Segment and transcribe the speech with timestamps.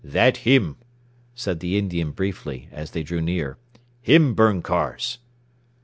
[0.03, 0.77] "That him!"
[1.35, 3.59] said the Indian briefly as they drew near.
[4.01, 5.19] "Him burn cars!"